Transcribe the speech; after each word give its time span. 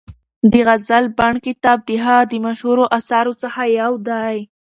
د 0.51 0.53
غزل 0.67 1.05
بڼ 1.17 1.33
کتاب 1.45 1.77
د 1.87 1.89
هغه 2.05 2.23
د 2.31 2.33
مشهورو 2.45 2.85
اثارو 2.97 3.33
څخه 3.43 3.61
یو 3.79 3.93
دی. 4.09 4.37